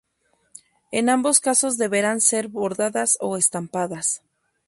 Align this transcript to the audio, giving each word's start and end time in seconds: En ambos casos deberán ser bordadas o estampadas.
En 0.91 1.09
ambos 1.09 1.39
casos 1.39 1.77
deberán 1.77 2.21
ser 2.21 2.47
bordadas 2.47 3.19
o 3.21 3.37
estampadas. 3.37 4.23